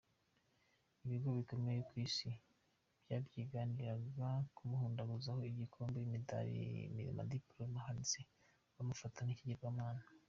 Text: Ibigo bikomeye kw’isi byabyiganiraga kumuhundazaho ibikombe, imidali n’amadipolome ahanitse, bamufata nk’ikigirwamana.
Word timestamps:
Ibigo 1.05 1.29
bikomeye 1.37 1.79
kw’isi 1.87 2.29
byabyiganiraga 3.03 4.29
kumuhundazaho 4.55 5.41
ibikombe, 5.51 5.97
imidali 6.01 6.59
n’amadipolome 6.95 7.77
ahanitse, 7.81 8.19
bamufata 8.75 9.19
nk’ikigirwamana. 9.23 10.03